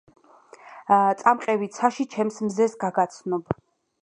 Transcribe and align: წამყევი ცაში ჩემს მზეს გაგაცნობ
წამყევი 1.19 1.69
ცაში 1.77 2.07
ჩემს 2.15 2.43
მზეს 2.49 2.75
გაგაცნობ 2.87 3.55